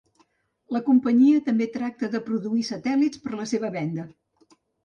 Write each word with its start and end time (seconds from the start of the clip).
La 0.75 0.79
companyia 0.87 1.43
també 1.51 1.69
tracta 1.77 2.11
de 2.15 2.23
produir 2.31 2.65
satèl·lits 2.73 3.25
per 3.27 3.35
a 3.37 3.41
la 3.43 3.49
seva 3.55 3.73
venda. 3.81 4.11